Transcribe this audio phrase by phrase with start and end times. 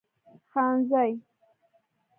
[0.49, 1.07] خانزۍ